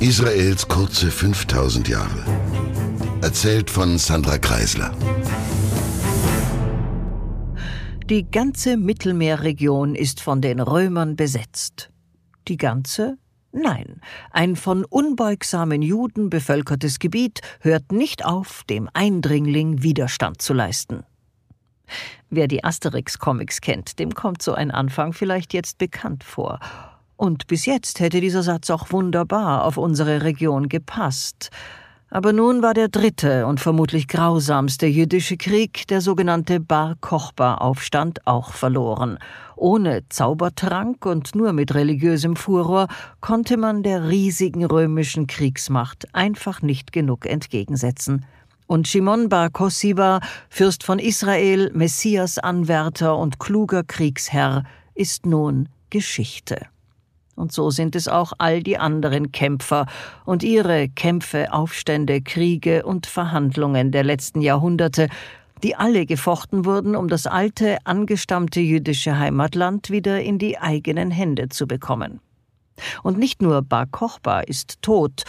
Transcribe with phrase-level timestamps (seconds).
[0.00, 2.24] Israels kurze 5000 Jahre.
[3.20, 4.94] Erzählt von Sandra Kreisler.
[8.08, 11.90] Die ganze Mittelmeerregion ist von den Römern besetzt.
[12.46, 13.18] Die ganze?
[13.50, 14.00] Nein,
[14.30, 21.02] ein von unbeugsamen Juden bevölkertes Gebiet hört nicht auf, dem Eindringling Widerstand zu leisten.
[22.30, 26.60] Wer die Asterix-Comics kennt, dem kommt so ein Anfang vielleicht jetzt bekannt vor.
[27.18, 31.50] Und bis jetzt hätte dieser Satz auch wunderbar auf unsere Region gepasst.
[32.10, 38.52] Aber nun war der dritte und vermutlich grausamste jüdische Krieg, der sogenannte Bar Kochba-Aufstand, auch
[38.52, 39.18] verloren.
[39.56, 42.86] Ohne Zaubertrank und nur mit religiösem Furor
[43.20, 48.26] konnte man der riesigen römischen Kriegsmacht einfach nicht genug entgegensetzen.
[48.68, 54.62] Und Shimon Bar Kossiba, Fürst von Israel, Messias-Anwärter und kluger Kriegsherr,
[54.94, 56.68] ist nun Geschichte.
[57.38, 59.86] Und so sind es auch all die anderen Kämpfer
[60.24, 65.08] und ihre Kämpfe, Aufstände, Kriege und Verhandlungen der letzten Jahrhunderte,
[65.62, 71.48] die alle gefochten wurden, um das alte, angestammte jüdische Heimatland wieder in die eigenen Hände
[71.48, 72.20] zu bekommen.
[73.02, 75.22] Und nicht nur Bar Kochba ist tot,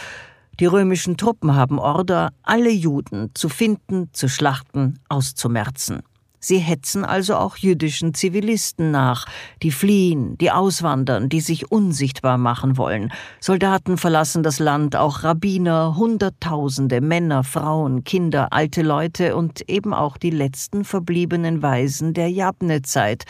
[0.58, 6.02] die römischen Truppen haben Order, alle Juden zu finden, zu schlachten, auszumerzen.
[6.40, 9.26] Sie hetzen also auch jüdischen Zivilisten nach,
[9.62, 13.12] die fliehen, die auswandern, die sich unsichtbar machen wollen.
[13.40, 20.16] Soldaten verlassen das Land, auch Rabbiner, Hunderttausende, Männer, Frauen, Kinder, alte Leute und eben auch
[20.16, 23.26] die letzten verbliebenen Weisen der Jabne-Zeit.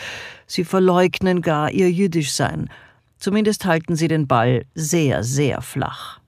[0.46, 2.70] Sie verleugnen gar ihr Jüdischsein.
[3.18, 6.19] Zumindest halten sie den Ball sehr, sehr flach.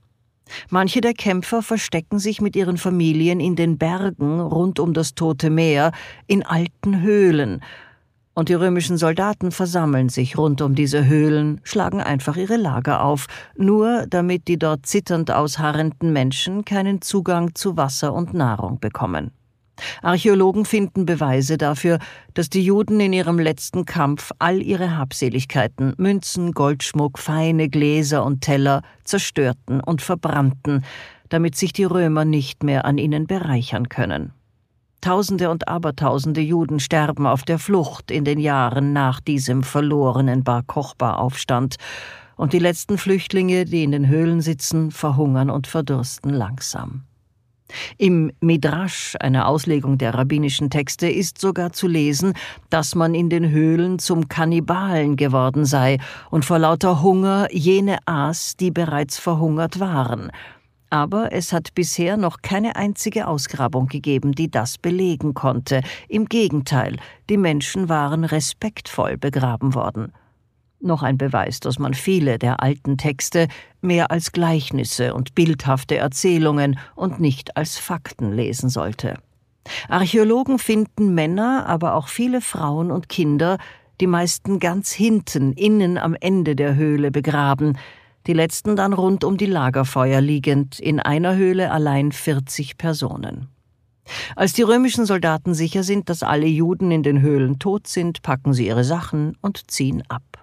[0.70, 5.50] Manche der Kämpfer verstecken sich mit ihren Familien in den Bergen rund um das Tote
[5.50, 5.92] Meer,
[6.26, 7.60] in alten Höhlen,
[8.34, 13.26] und die römischen Soldaten versammeln sich rund um diese Höhlen, schlagen einfach ihre Lager auf,
[13.56, 19.32] nur damit die dort zitternd ausharrenden Menschen keinen Zugang zu Wasser und Nahrung bekommen.
[20.02, 21.98] Archäologen finden Beweise dafür,
[22.34, 28.42] dass die Juden in ihrem letzten Kampf all ihre Habseligkeiten, Münzen, Goldschmuck, feine Gläser und
[28.42, 30.84] Teller zerstörten und verbrannten,
[31.28, 34.32] damit sich die Römer nicht mehr an ihnen bereichern können.
[35.00, 40.62] Tausende und Abertausende Juden sterben auf der Flucht in den Jahren nach diesem verlorenen Bar
[40.62, 41.76] Kochba-Aufstand,
[42.36, 47.04] und die letzten Flüchtlinge, die in den Höhlen sitzen, verhungern und verdursten langsam.
[47.98, 52.34] Im Midrasch, einer Auslegung der rabbinischen Texte, ist sogar zu lesen,
[52.70, 55.98] dass man in den Höhlen zum Kannibalen geworden sei
[56.30, 60.30] und vor lauter Hunger jene aß, die bereits verhungert waren.
[60.90, 65.80] Aber es hat bisher noch keine einzige Ausgrabung gegeben, die das belegen konnte.
[66.08, 66.96] Im Gegenteil,
[67.30, 70.12] die Menschen waren respektvoll begraben worden
[70.82, 73.48] noch ein Beweis, dass man viele der alten Texte
[73.80, 79.18] mehr als Gleichnisse und bildhafte Erzählungen und nicht als Fakten lesen sollte.
[79.88, 83.58] Archäologen finden Männer, aber auch viele Frauen und Kinder,
[84.00, 87.78] die meisten ganz hinten, innen am Ende der Höhle begraben,
[88.26, 93.48] die letzten dann rund um die Lagerfeuer liegend, in einer Höhle allein 40 Personen.
[94.34, 98.52] Als die römischen Soldaten sicher sind, dass alle Juden in den Höhlen tot sind, packen
[98.52, 100.41] sie ihre Sachen und ziehen ab.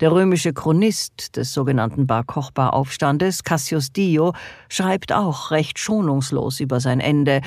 [0.00, 4.32] Der römische Chronist des sogenannten Bar Kochba-Aufstandes, Cassius Dio,
[4.68, 7.40] schreibt auch recht schonungslos über sein Ende,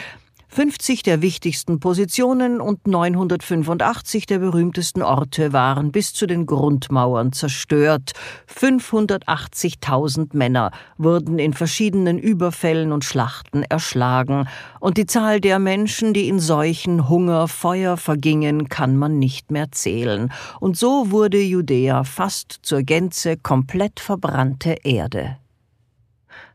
[0.54, 8.12] 50 der wichtigsten Positionen und 985 der berühmtesten Orte waren bis zu den Grundmauern zerstört.
[8.54, 14.50] 580.000 Männer wurden in verschiedenen Überfällen und Schlachten erschlagen,
[14.82, 19.72] und die Zahl der Menschen, die in Seuchen, Hunger, Feuer vergingen, kann man nicht mehr
[19.72, 20.34] zählen.
[20.60, 25.38] Und so wurde Judäa fast zur Gänze komplett verbrannte Erde.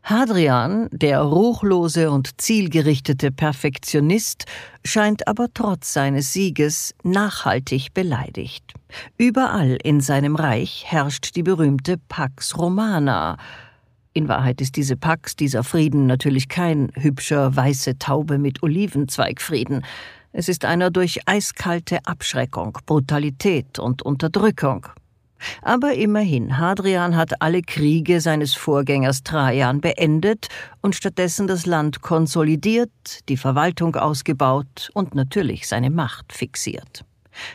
[0.09, 4.45] Hadrian, der ruchlose und zielgerichtete Perfektionist,
[4.85, 8.73] scheint aber trotz seines Sieges nachhaltig beleidigt.
[9.17, 13.35] Überall in seinem Reich herrscht die berühmte Pax Romana.
[14.13, 19.83] In Wahrheit ist diese Pax, dieser Frieden, natürlich kein hübscher weiße Taube mit Olivenzweigfrieden.
[20.31, 24.87] Es ist einer durch eiskalte Abschreckung, Brutalität und Unterdrückung.
[25.61, 30.47] Aber immerhin, Hadrian hat alle Kriege seines Vorgängers Trajan beendet
[30.81, 32.91] und stattdessen das Land konsolidiert,
[33.29, 37.03] die Verwaltung ausgebaut und natürlich seine Macht fixiert.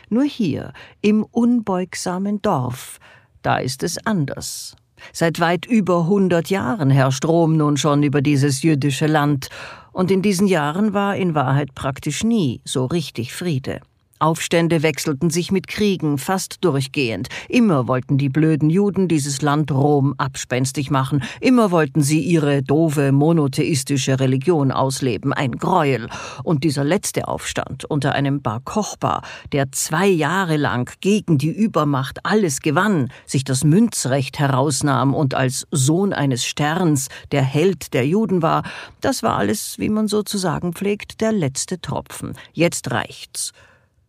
[0.09, 2.99] Nur hier, im unbeugsamen Dorf,
[3.41, 4.75] da ist es anders.
[5.11, 9.49] Seit weit über hundert Jahren herrscht Rom nun schon über dieses jüdische Land,
[9.91, 13.81] und in diesen Jahren war in Wahrheit praktisch nie so richtig Friede.
[14.23, 17.27] Aufstände wechselten sich mit Kriegen fast durchgehend.
[17.49, 21.21] Immer wollten die blöden Juden dieses Land Rom abspenstig machen.
[21.41, 25.33] Immer wollten sie ihre doofe monotheistische Religion ausleben.
[25.33, 26.07] Ein Gräuel.
[26.41, 32.25] Und dieser letzte Aufstand unter einem Bar Kochba, der zwei Jahre lang gegen die Übermacht
[32.25, 38.41] alles gewann, sich das Münzrecht herausnahm und als Sohn eines Sterns der Held der Juden
[38.41, 38.63] war,
[39.01, 42.37] das war alles, wie man so zu sagen pflegt, der letzte Tropfen.
[42.53, 43.51] Jetzt reicht's.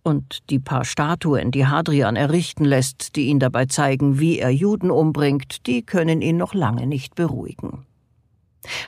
[0.07, 4.91] Und die paar Statuen, die Hadrian errichten lässt, die ihn dabei zeigen, wie er Juden
[4.91, 7.87] umbringt, die können ihn noch lange nicht beruhigen.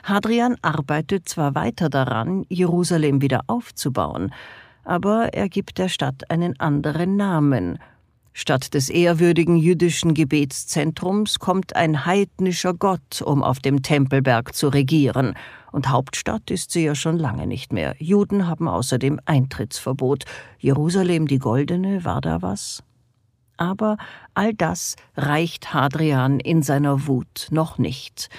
[0.03, 4.31] Hadrian arbeitet zwar weiter daran, Jerusalem wieder aufzubauen,
[4.83, 7.79] aber er gibt der Stadt einen anderen Namen.
[8.39, 15.33] Statt des ehrwürdigen jüdischen Gebetszentrums kommt ein heidnischer Gott, um auf dem Tempelberg zu regieren,
[15.71, 17.95] und Hauptstadt ist sie ja schon lange nicht mehr.
[17.97, 20.25] Juden haben außerdem Eintrittsverbot.
[20.59, 22.83] Jerusalem die Goldene, war da was?
[23.57, 23.97] Aber
[24.35, 28.29] all das reicht Hadrian in seiner Wut noch nicht.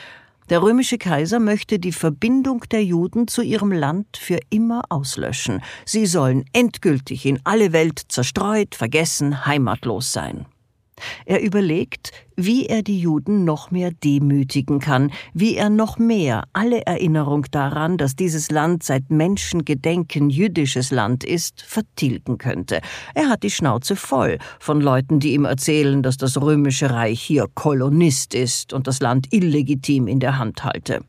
[0.50, 5.60] Der römische Kaiser möchte die Verbindung der Juden zu ihrem Land für immer auslöschen.
[5.84, 10.46] Sie sollen endgültig in alle Welt zerstreut, vergessen, heimatlos sein.
[11.26, 16.86] Er überlegt, wie er die Juden noch mehr demütigen kann, wie er noch mehr alle
[16.86, 22.80] Erinnerung daran, dass dieses Land seit Menschengedenken jüdisches Land ist, vertilgen könnte.
[23.14, 27.46] Er hat die Schnauze voll von Leuten, die ihm erzählen, dass das römische Reich hier
[27.54, 31.00] Kolonist ist und das Land illegitim in der Hand halte.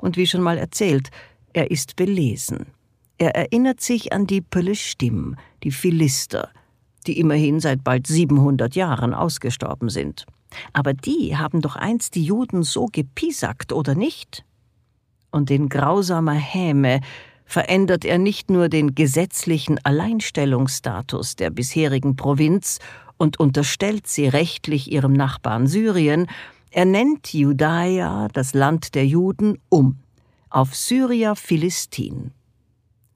[0.00, 1.10] Und wie schon mal erzählt,
[1.52, 2.66] er ist belesen.
[3.16, 6.50] Er erinnert sich an die Pelishtim, die Philister,
[7.06, 10.26] die immerhin seit bald 700 Jahren ausgestorben sind.
[10.72, 14.44] Aber die haben doch einst die Juden so gepiesackt, oder nicht?
[15.30, 17.00] Und in grausamer Häme
[17.44, 22.78] verändert er nicht nur den gesetzlichen Alleinstellungsstatus der bisherigen Provinz
[23.16, 26.26] und unterstellt sie rechtlich ihrem Nachbarn Syrien,
[26.70, 30.00] er nennt Judaia, das Land der Juden, um
[30.50, 32.32] auf Syria Philistin.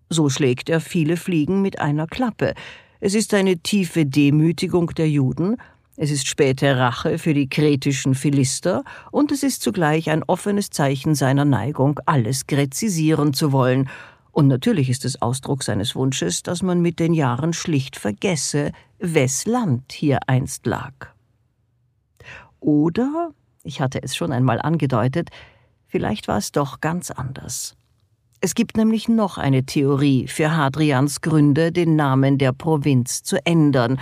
[0.09, 2.55] So schlägt er viele Fliegen mit einer Klappe,
[3.01, 5.57] es ist eine tiefe Demütigung der Juden,
[6.01, 11.17] es ist späte Rache für die kretischen Philister und es ist zugleich ein offenes Zeichen
[11.17, 13.89] seiner Neigung, alles gräzisieren zu wollen.
[14.31, 18.71] Und natürlich ist es Ausdruck seines Wunsches, dass man mit den Jahren schlicht vergesse,
[19.01, 20.93] wes Land hier einst lag.
[22.61, 23.33] Oder,
[23.65, 25.31] ich hatte es schon einmal angedeutet,
[25.89, 27.78] vielleicht war es doch ganz anders.
[28.41, 34.01] Es gibt nämlich noch eine Theorie für Hadrians Gründe, den Namen der Provinz zu ändern.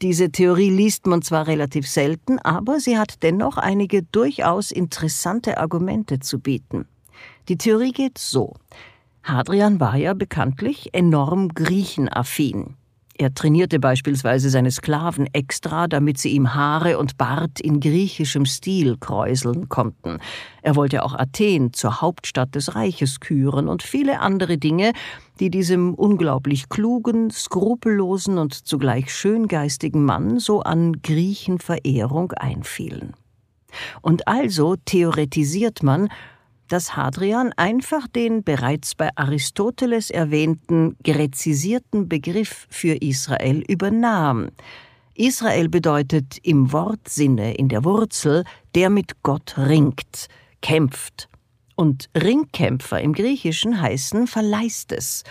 [0.00, 6.18] Diese Theorie liest man zwar relativ selten, aber sie hat dennoch einige durchaus interessante Argumente
[6.18, 6.86] zu bieten.
[7.48, 8.54] Die Theorie geht so.
[9.22, 12.76] Hadrian war ja bekanntlich enorm griechenaffin.
[13.20, 18.96] Er trainierte beispielsweise seine Sklaven extra, damit sie ihm Haare und Bart in griechischem Stil
[18.96, 20.20] kräuseln konnten.
[20.62, 24.92] Er wollte auch Athen zur Hauptstadt des Reiches küren und viele andere Dinge,
[25.40, 33.14] die diesem unglaublich klugen, skrupellosen und zugleich schöngeistigen Mann so an Griechenverehrung einfielen.
[34.00, 36.08] Und also theoretisiert man,
[36.68, 44.50] dass Hadrian einfach den bereits bei Aristoteles erwähnten gräzisierten Begriff für Israel übernahm.
[45.14, 48.44] Israel bedeutet im Wortsinne, in der Wurzel,
[48.74, 50.28] der mit Gott ringt,
[50.62, 51.28] kämpft.
[51.74, 55.24] Und Ringkämpfer im Griechischen heißen Verleistes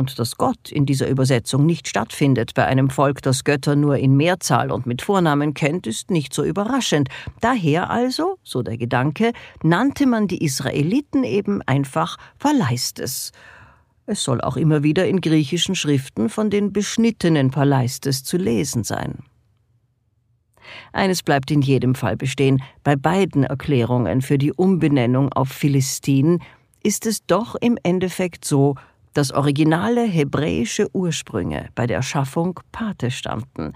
[0.00, 4.16] und dass Gott in dieser Übersetzung nicht stattfindet bei einem Volk, das Götter nur in
[4.16, 7.10] Mehrzahl und mit Vornamen kennt, ist nicht so überraschend.
[7.42, 13.32] Daher also, so der Gedanke, nannte man die Israeliten eben einfach Verleistes.
[14.06, 19.18] Es soll auch immer wieder in griechischen Schriften von den beschnittenen Paleistes zu lesen sein.
[20.94, 26.40] Eines bleibt in jedem Fall bestehen, bei beiden Erklärungen für die Umbenennung auf Philistin
[26.82, 28.76] ist es doch im Endeffekt so,
[29.12, 33.72] dass originale hebräische Ursprünge bei der Schaffung Pate standen,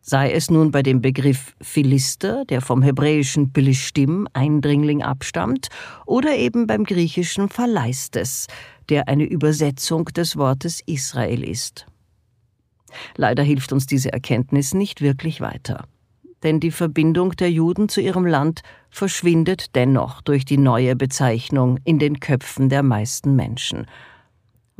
[0.00, 5.68] sei es nun bei dem Begriff Philister, der vom hebräischen Pelishtim, Eindringling, abstammt,
[6.06, 8.48] oder eben beim griechischen Phaleistes,
[8.88, 11.86] der eine Übersetzung des Wortes Israel ist.
[13.16, 15.84] Leider hilft uns diese Erkenntnis nicht wirklich weiter.
[16.42, 22.00] Denn die Verbindung der Juden zu ihrem Land verschwindet dennoch durch die neue Bezeichnung in
[22.00, 23.86] den Köpfen der meisten Menschen–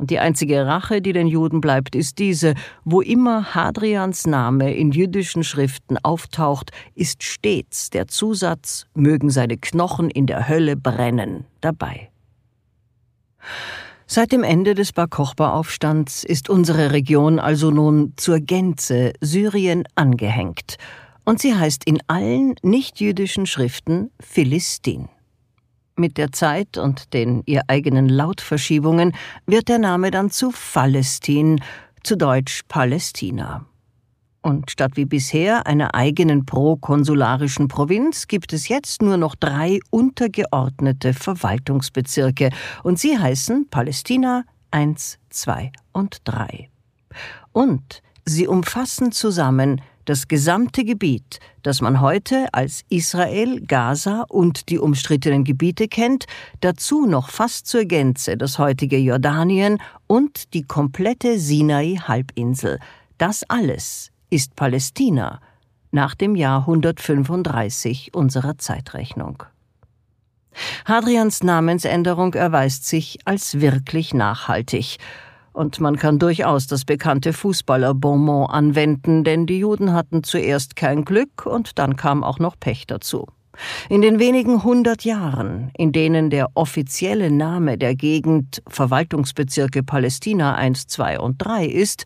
[0.03, 4.91] und die einzige Rache, die den Juden bleibt, ist diese, wo immer Hadrians Name in
[4.91, 12.11] jüdischen Schriften auftaucht, ist stets der Zusatz mögen seine Knochen in der Hölle brennen dabei.
[14.05, 20.75] Seit dem Ende des Bar Kochba-Aufstands ist unsere Region also nun zur Gänze Syrien angehängt,
[21.23, 25.07] und sie heißt in allen nichtjüdischen Schriften Philistin.
[25.95, 29.13] Mit der Zeit und den ihr eigenen Lautverschiebungen
[29.45, 31.61] wird der Name dann zu Phalestin,
[32.03, 33.65] zu Deutsch Palästina.
[34.41, 41.13] Und statt wie bisher einer eigenen prokonsularischen Provinz gibt es jetzt nur noch drei untergeordnete
[41.13, 42.49] Verwaltungsbezirke,
[42.83, 46.69] und sie heißen Palästina 1, 2 und 3.
[47.53, 54.79] Und sie umfassen zusammen das gesamte Gebiet, das man heute als Israel, Gaza und die
[54.79, 56.25] umstrittenen Gebiete kennt,
[56.61, 62.79] dazu noch fast zur Gänze das heutige Jordanien und die komplette Sinai-Halbinsel.
[63.17, 65.39] Das alles ist Palästina
[65.91, 69.43] nach dem Jahr 135 unserer Zeitrechnung.
[70.85, 74.97] Hadrians Namensänderung erweist sich als wirklich nachhaltig,
[75.53, 81.45] und man kann durchaus das bekannte Fußballer-Bonmot anwenden, denn die Juden hatten zuerst kein Glück
[81.45, 83.27] und dann kam auch noch Pech dazu.
[83.87, 90.87] In den wenigen hundert Jahren, in denen der offizielle Name der Gegend Verwaltungsbezirke Palästina 1,
[90.87, 92.05] 2 und 3 ist,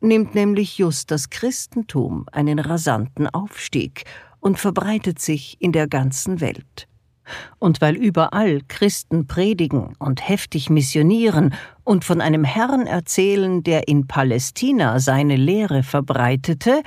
[0.00, 4.04] nimmt nämlich just das Christentum einen rasanten Aufstieg
[4.40, 6.88] und verbreitet sich in der ganzen Welt.
[7.58, 11.54] Und weil überall Christen predigen und heftig missionieren
[11.84, 16.82] und von einem Herrn erzählen, der in Palästina seine Lehre verbreitete,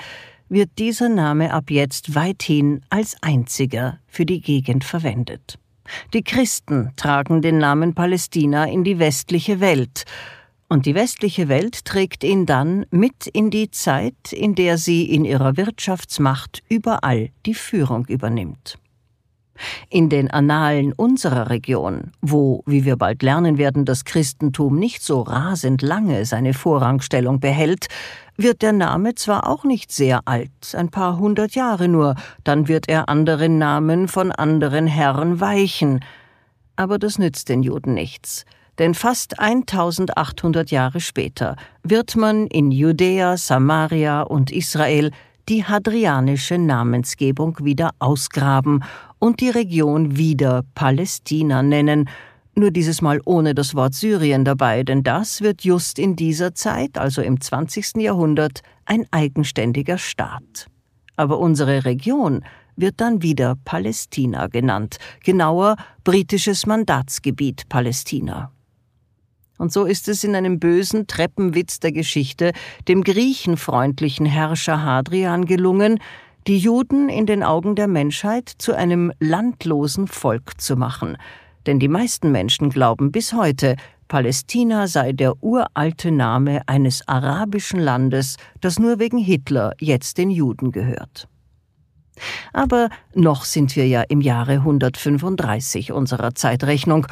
[0.50, 5.60] wird dieser Name ab jetzt weithin als einziger für die Gegend verwendet.
[6.13, 10.05] Die Christen tragen den Namen Palästina in die westliche Welt,
[10.72, 15.25] und die westliche Welt trägt ihn dann mit in die Zeit, in der sie in
[15.25, 18.77] ihrer Wirtschaftsmacht überall die Führung übernimmt.
[19.89, 25.22] In den Annalen unserer Region, wo, wie wir bald lernen werden, das Christentum nicht so
[25.22, 27.88] rasend lange seine Vorrangstellung behält,
[28.38, 32.88] wird der Name zwar auch nicht sehr alt, ein paar hundert Jahre nur, dann wird
[32.88, 36.00] er anderen Namen von anderen Herren weichen,
[36.75, 38.46] aber das nützt den Juden nichts
[38.80, 45.12] denn fast 1800 Jahre später wird man in Judäa, Samaria und Israel
[45.50, 48.84] die hadrianische Namensgebung wieder ausgraben
[49.19, 52.09] und die Region wieder Palästina nennen,
[52.55, 56.97] nur dieses Mal ohne das Wort Syrien dabei, denn das wird just in dieser Zeit,
[56.97, 57.97] also im 20.
[57.97, 60.67] Jahrhundert, ein eigenständiger Staat.
[61.15, 62.43] Aber unsere Region
[62.75, 68.51] wird dann wieder Palästina genannt, genauer britisches Mandatsgebiet Palästina.
[69.57, 72.53] Und so ist es in einem bösen Treppenwitz der Geschichte
[72.88, 75.99] dem griechenfreundlichen Herrscher Hadrian gelungen,
[76.48, 81.17] die Juden in den Augen der Menschheit zu einem landlosen Volk zu machen.
[81.65, 83.75] Denn die meisten Menschen glauben bis heute,
[84.08, 90.72] Palästina sei der uralte Name eines arabischen Landes, das nur wegen Hitler jetzt den Juden
[90.72, 91.27] gehört.
[92.51, 97.08] Aber noch sind wir ja im Jahre 135 unserer Zeitrechnung,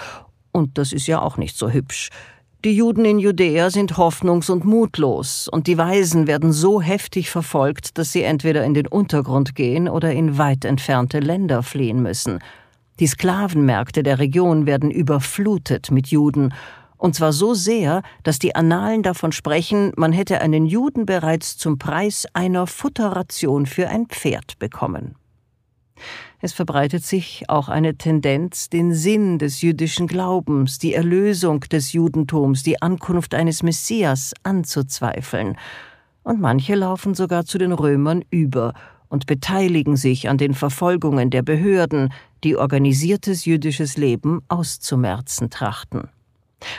[0.51, 2.09] und das ist ja auch nicht so hübsch.
[2.65, 7.99] Die Juden in Judäa sind hoffnungs- und mutlos, und die Weisen werden so heftig verfolgt,
[7.99, 12.39] dass sie entweder in den Untergrund gehen oder in weit entfernte Länder fliehen müssen.
[12.99, 16.51] Die Sklavenmärkte der Region werden überflutet mit Juden,
[16.97, 21.77] und zwar so sehr, dass die Annalen davon sprechen, man hätte einen Juden bereits zum
[21.77, 25.15] Preis einer Futterration für ein Pferd bekommen.
[26.39, 32.61] Es verbreitet sich auch eine Tendenz, den Sinn des jüdischen Glaubens, die Erlösung des Judentums,
[32.61, 35.57] die Ankunft eines Messias anzuzweifeln.
[36.21, 38.73] Und manche laufen sogar zu den Römern über
[39.09, 42.13] und beteiligen sich an den Verfolgungen der Behörden,
[42.43, 46.09] die organisiertes jüdisches Leben auszumerzen trachten.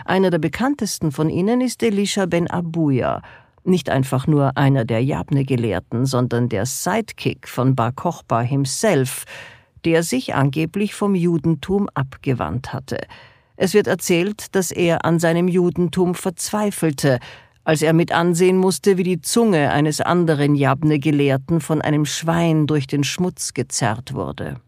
[0.04, 3.22] Einer der bekanntesten von ihnen ist Elisha ben Abuja,
[3.68, 9.24] nicht einfach nur einer der Jabne-Gelehrten, sondern der Sidekick von Bar Kochba himself,
[9.84, 12.98] der sich angeblich vom Judentum abgewandt hatte.
[13.56, 17.18] Es wird erzählt, dass er an seinem Judentum verzweifelte,
[17.64, 22.86] als er mit ansehen musste, wie die Zunge eines anderen Jabne-Gelehrten von einem Schwein durch
[22.86, 24.60] den Schmutz gezerrt wurde.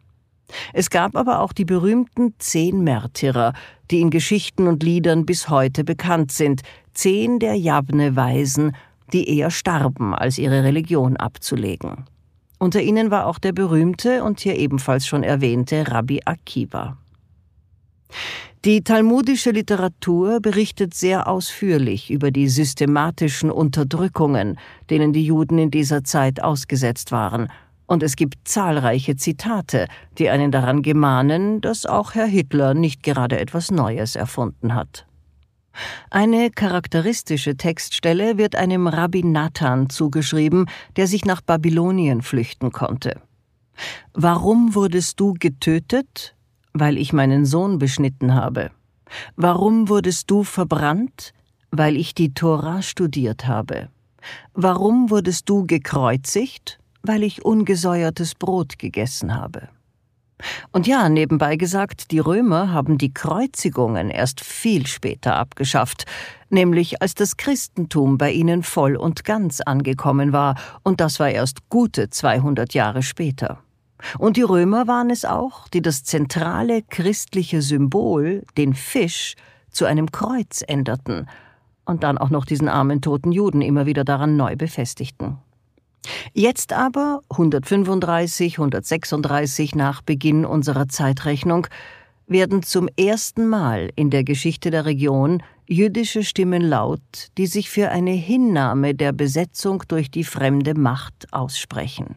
[0.72, 3.54] Es gab aber auch die berühmten zehn Märtyrer,
[3.90, 8.76] die in Geschichten und Liedern bis heute bekannt sind, zehn der Jabne-Weisen
[9.12, 12.06] die eher starben, als ihre Religion abzulegen.
[12.58, 16.96] Unter ihnen war auch der berühmte und hier ebenfalls schon erwähnte Rabbi Akiva.
[18.66, 24.58] Die talmudische Literatur berichtet sehr ausführlich über die systematischen Unterdrückungen,
[24.90, 27.48] denen die Juden in dieser Zeit ausgesetzt waren,
[27.90, 33.40] und es gibt zahlreiche Zitate, die einen daran gemahnen, dass auch Herr Hitler nicht gerade
[33.40, 35.06] etwas Neues erfunden hat.
[36.10, 43.20] Eine charakteristische Textstelle wird einem Rabbi Nathan zugeschrieben, der sich nach Babylonien flüchten konnte.
[44.12, 46.34] Warum wurdest du getötet?
[46.72, 48.70] Weil ich meinen Sohn beschnitten habe.
[49.36, 51.32] Warum wurdest du verbrannt?
[51.70, 53.88] Weil ich die Tora studiert habe.
[54.54, 56.78] Warum wurdest du gekreuzigt?
[57.02, 59.68] Weil ich ungesäuertes Brot gegessen habe.
[60.72, 66.06] Und ja, nebenbei gesagt, die Römer haben die Kreuzigungen erst viel später abgeschafft,
[66.48, 71.68] nämlich als das Christentum bei ihnen voll und ganz angekommen war, und das war erst
[71.68, 73.58] gute 200 Jahre später.
[74.18, 79.34] Und die Römer waren es auch, die das zentrale christliche Symbol, den Fisch,
[79.70, 81.28] zu einem Kreuz änderten
[81.84, 85.38] und dann auch noch diesen armen toten Juden immer wieder daran neu befestigten.
[86.32, 91.66] Jetzt aber, 135, 136 nach Beginn unserer Zeitrechnung,
[92.26, 97.00] werden zum ersten Mal in der Geschichte der Region jüdische Stimmen laut,
[97.38, 102.16] die sich für eine Hinnahme der Besetzung durch die fremde Macht aussprechen.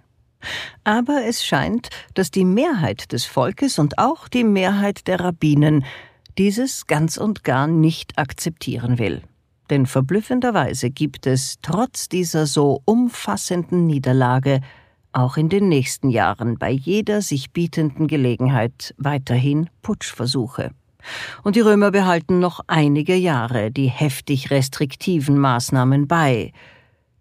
[0.84, 5.86] Aber es scheint, dass die Mehrheit des Volkes und auch die Mehrheit der Rabbinen
[6.38, 9.22] dieses ganz und gar nicht akzeptieren will.
[9.70, 14.62] Denn verblüffenderweise gibt es trotz dieser so umfassenden Niederlage
[15.14, 20.72] auch in den nächsten Jahren bei jeder sich bietenden Gelegenheit weiterhin Putschversuche.
[21.44, 26.52] Und die Römer behalten noch einige Jahre die heftig restriktiven Maßnahmen bei,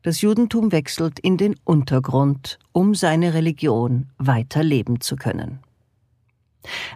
[0.02, 5.61] das Judentum wechselt in den Untergrund, um seine Religion weiter leben zu können.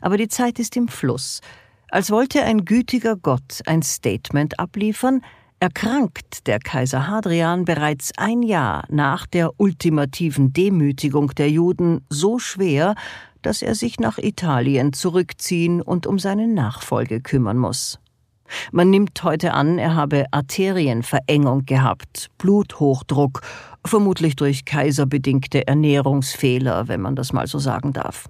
[0.00, 1.40] Aber die Zeit ist im Fluss.
[1.96, 5.22] Als wollte ein gütiger Gott ein Statement abliefern,
[5.60, 12.96] erkrankt der Kaiser Hadrian bereits ein Jahr nach der ultimativen Demütigung der Juden so schwer,
[13.40, 17.98] dass er sich nach Italien zurückziehen und um seine Nachfolge kümmern muss.
[18.72, 23.40] Man nimmt heute an, er habe Arterienverengung gehabt, Bluthochdruck,
[23.86, 28.28] vermutlich durch kaiserbedingte Ernährungsfehler, wenn man das mal so sagen darf.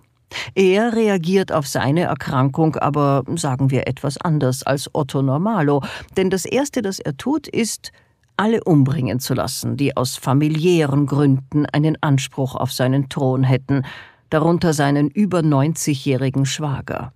[0.54, 5.82] Er reagiert auf seine Erkrankung aber, sagen wir, etwas anders als Otto Normalo,
[6.16, 7.92] denn das Erste, das er tut, ist,
[8.36, 13.82] alle umbringen zu lassen, die aus familiären Gründen einen Anspruch auf seinen Thron hätten,
[14.30, 17.12] darunter seinen über 90-jährigen Schwager.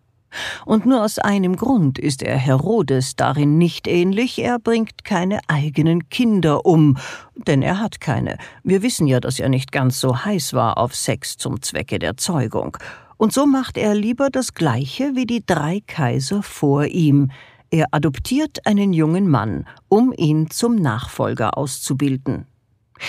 [0.65, 6.09] Und nur aus einem Grund ist er Herodes darin nicht ähnlich, er bringt keine eigenen
[6.09, 6.99] Kinder um,
[7.35, 8.39] denn er hat keine.
[8.63, 12.17] Wir wissen ja, dass er nicht ganz so heiß war auf Sex zum Zwecke der
[12.17, 12.77] Zeugung.
[13.21, 17.31] Und so macht er lieber das Gleiche wie die drei Kaiser vor ihm.
[17.69, 22.47] Er adoptiert einen jungen Mann, um ihn zum Nachfolger auszubilden.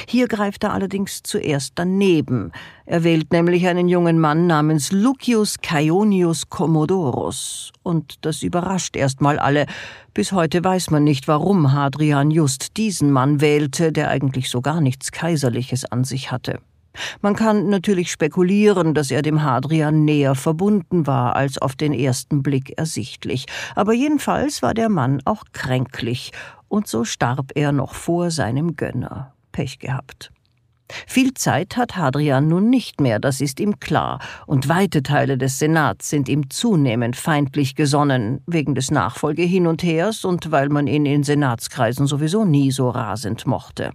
[0.09, 2.51] Hier greift er allerdings zuerst daneben.
[2.85, 7.71] Er wählt nämlich einen jungen Mann namens Lucius Caionius Commodorus.
[7.81, 9.65] Und das überrascht erstmal alle.
[10.13, 14.81] Bis heute weiß man nicht, warum Hadrian just diesen Mann wählte, der eigentlich so gar
[14.81, 16.59] nichts Kaiserliches an sich hatte.
[17.21, 22.43] Man kann natürlich spekulieren, dass er dem Hadrian näher verbunden war, als auf den ersten
[22.43, 23.45] Blick ersichtlich.
[23.75, 26.31] Aber jedenfalls war der Mann auch kränklich,
[26.67, 29.33] und so starb er noch vor seinem Gönner.
[29.51, 30.31] Pech gehabt.
[31.07, 35.59] Viel Zeit hat Hadrian nun nicht mehr, das ist ihm klar, und weite Teile des
[35.59, 40.87] Senats sind ihm zunehmend feindlich gesonnen, wegen des Nachfolge hin und hers und weil man
[40.87, 43.91] ihn in Senatskreisen sowieso nie so rasend mochte.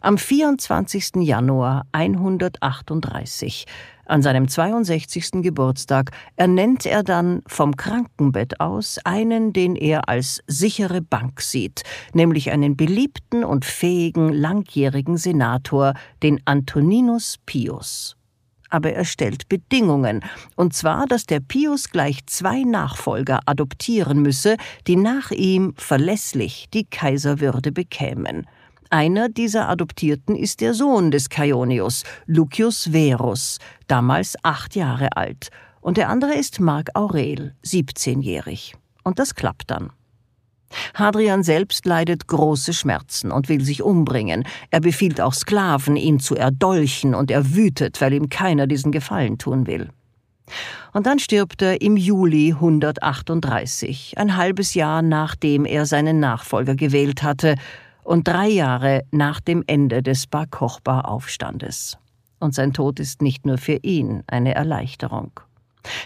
[0.00, 1.16] Am 24.
[1.16, 3.66] Januar 138
[4.08, 5.42] an seinem 62.
[5.42, 11.82] Geburtstag ernennt er dann vom Krankenbett aus einen, den er als sichere Bank sieht,
[12.14, 18.16] nämlich einen beliebten und fähigen langjährigen Senator, den Antoninus Pius.
[18.70, 20.22] Aber er stellt Bedingungen,
[20.54, 26.84] und zwar, dass der Pius gleich zwei Nachfolger adoptieren müsse, die nach ihm verlässlich die
[26.84, 28.46] Kaiserwürde bekämen.
[28.90, 35.98] Einer dieser Adoptierten ist der Sohn des Caionius, Lucius Verus, damals acht Jahre alt, und
[35.98, 38.74] der andere ist Mark Aurel, 17-jährig.
[39.04, 39.90] Und das klappt dann.
[40.94, 44.44] Hadrian selbst leidet große Schmerzen und will sich umbringen.
[44.70, 49.36] Er befiehlt auch Sklaven, ihn zu erdolchen, und er wütet, weil ihm keiner diesen Gefallen
[49.36, 49.90] tun will.
[50.94, 57.22] Und dann stirbt er im Juli 138, ein halbes Jahr nachdem er seinen Nachfolger gewählt
[57.22, 57.56] hatte,
[58.08, 61.98] und drei Jahre nach dem Ende des Bar Kochba-Aufstandes.
[62.40, 65.30] Und sein Tod ist nicht nur für ihn eine Erleichterung.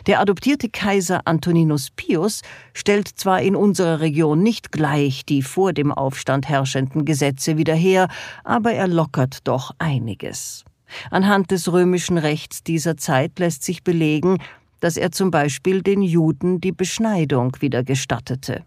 [0.06, 2.42] Der adoptierte Kaiser Antoninus Pius
[2.74, 8.08] stellt zwar in unserer Region nicht gleich die vor dem Aufstand herrschenden Gesetze wieder her,
[8.42, 10.64] aber er lockert doch einiges.
[11.10, 14.38] Anhand des römischen Rechts dieser Zeit lässt sich belegen,
[14.80, 18.64] dass er zum Beispiel den Juden die Beschneidung wieder gestattete.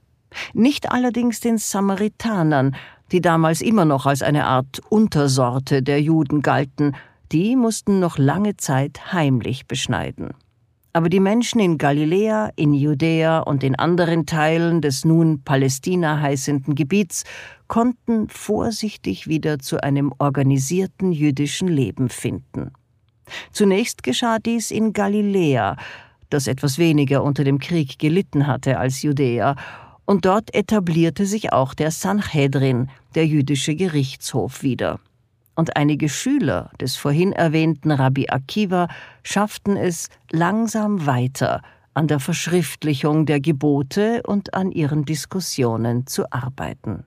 [0.54, 2.76] Nicht allerdings den Samaritanern,
[3.16, 6.98] die damals immer noch als eine Art Untersorte der Juden galten,
[7.32, 10.32] die mussten noch lange Zeit heimlich beschneiden.
[10.92, 16.76] Aber die Menschen in Galiläa, in Judäa und in anderen Teilen des nun Palästina heißenden
[16.76, 17.24] Gebiets
[17.70, 22.72] konnten vorsichtig wieder zu einem organisierten jüdischen Leben finden.
[23.54, 25.78] Zunächst geschah dies in Galiläa,
[26.30, 29.56] das etwas weniger unter dem Krieg gelitten hatte als Judäa,
[30.06, 35.00] und dort etablierte sich auch der Sanhedrin, der jüdische Gerichtshof, wieder
[35.56, 38.88] und einige Schüler des vorhin erwähnten Rabbi Akiva
[39.24, 41.62] schafften es langsam weiter,
[41.94, 47.06] an der Verschriftlichung der Gebote und an ihren Diskussionen zu arbeiten.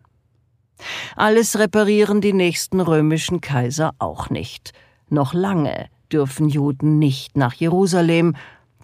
[1.14, 4.72] Alles reparieren die nächsten römischen Kaiser auch nicht.
[5.10, 8.34] Noch lange dürfen Juden nicht nach Jerusalem,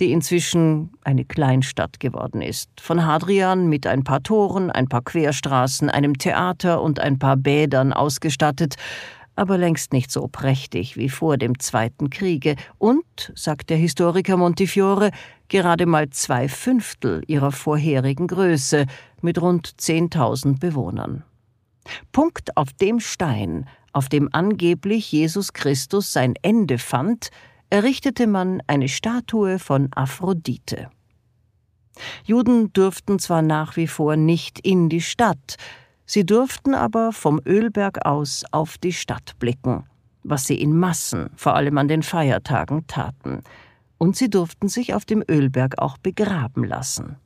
[0.00, 5.88] die inzwischen eine Kleinstadt geworden ist, von Hadrian mit ein paar Toren, ein paar Querstraßen,
[5.90, 8.74] einem Theater und ein paar Bädern ausgestattet,
[9.36, 15.10] aber längst nicht so prächtig wie vor dem Zweiten Kriege und, sagt der Historiker Montifiore,
[15.48, 18.86] gerade mal zwei Fünftel ihrer vorherigen Größe
[19.22, 21.24] mit rund 10.000 Bewohnern.
[22.12, 27.30] Punkt auf dem Stein, auf dem angeblich Jesus Christus sein Ende fand,
[27.74, 30.90] errichtete man eine Statue von Aphrodite.
[32.24, 35.56] Juden durften zwar nach wie vor nicht in die Stadt,
[36.06, 39.84] Sie durften aber vom Ölberg aus auf die Stadt blicken,
[40.22, 43.42] was sie in Massen, vor allem an den Feiertagen, taten.
[43.98, 47.16] Und sie durften sich auf dem Ölberg auch begraben lassen.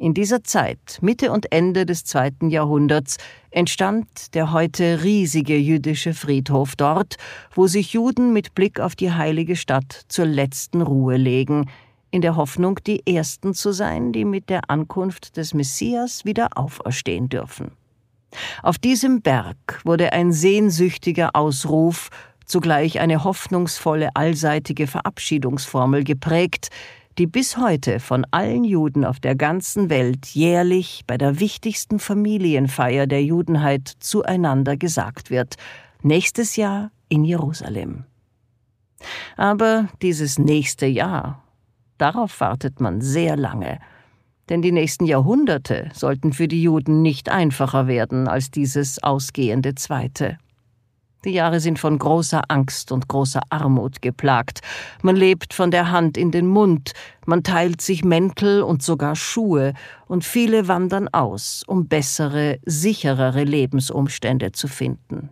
[0.00, 3.16] In dieser Zeit, Mitte und Ende des zweiten Jahrhunderts,
[3.50, 7.16] entstand der heute riesige jüdische Friedhof dort,
[7.52, 11.68] wo sich Juden mit Blick auf die heilige Stadt zur letzten Ruhe legen,
[12.12, 17.28] in der Hoffnung, die Ersten zu sein, die mit der Ankunft des Messias wieder auferstehen
[17.28, 17.72] dürfen.
[18.62, 22.10] Auf diesem Berg wurde ein sehnsüchtiger Ausruf,
[22.44, 26.68] zugleich eine hoffnungsvolle allseitige Verabschiedungsformel geprägt,
[27.18, 33.08] die bis heute von allen Juden auf der ganzen Welt jährlich bei der wichtigsten Familienfeier
[33.08, 35.56] der Judenheit zueinander gesagt wird,
[36.02, 38.04] nächstes Jahr in Jerusalem.
[39.36, 41.42] Aber dieses nächste Jahr,
[41.98, 43.80] darauf wartet man sehr lange,
[44.48, 50.38] denn die nächsten Jahrhunderte sollten für die Juden nicht einfacher werden als dieses ausgehende zweite.
[51.24, 54.60] Die Jahre sind von großer Angst und großer Armut geplagt.
[55.02, 56.92] Man lebt von der Hand in den Mund,
[57.26, 59.74] man teilt sich Mäntel und sogar Schuhe,
[60.06, 65.30] und viele wandern aus, um bessere, sicherere Lebensumstände zu finden.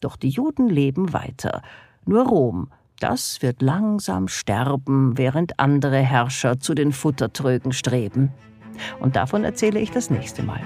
[0.00, 1.62] Doch die Juden leben weiter.
[2.04, 8.32] Nur Rom das wird langsam sterben, während andere Herrscher zu den Futtertrögen streben.
[9.00, 10.60] Und davon erzähle ich das nächste Mal.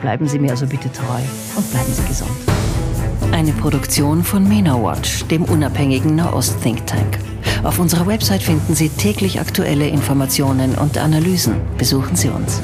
[0.00, 1.20] Bleiben Sie mir also bitte treu
[1.56, 2.55] und bleiben Sie gesund.
[3.32, 7.18] Eine Produktion von MENA Watch, dem unabhängigen Nahost-Think Tank.
[7.64, 11.56] Auf unserer Website finden Sie täglich aktuelle Informationen und Analysen.
[11.78, 12.62] Besuchen Sie uns.